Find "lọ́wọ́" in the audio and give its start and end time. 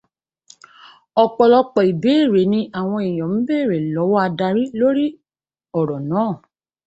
3.95-4.19